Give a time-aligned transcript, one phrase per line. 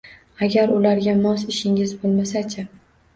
[0.45, 2.67] Agar ularga mos ishingiz bo‘lmasa-chi.